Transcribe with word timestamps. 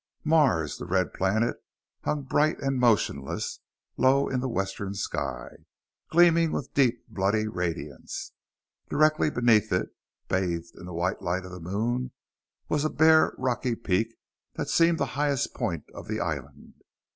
Mars, 0.23 0.79
the 0.79 0.87
red 0.87 1.13
planet, 1.13 1.63
hung 2.05 2.23
bright 2.23 2.59
and 2.59 2.79
motionless, 2.79 3.59
low 3.97 4.27
in 4.27 4.39
the 4.39 4.49
western 4.49 4.95
sky, 4.95 5.49
gleaming 6.09 6.51
with 6.51 6.73
deep 6.73 7.07
bloody 7.07 7.47
radiance. 7.47 8.31
Directly 8.89 9.29
beneath 9.29 9.71
it, 9.71 9.89
bathed 10.27 10.75
in 10.75 10.87
the 10.87 10.91
white 10.95 11.21
light 11.21 11.45
of 11.45 11.51
the 11.51 11.59
moon, 11.59 12.09
was 12.67 12.83
a 12.83 12.89
bare, 12.89 13.35
rocky 13.37 13.75
peak 13.75 14.15
that 14.55 14.69
seemed 14.69 14.97
the 14.97 15.05
highest 15.13 15.53
point 15.53 15.85
of 15.93 16.07
the 16.07 16.19
island. 16.19 16.81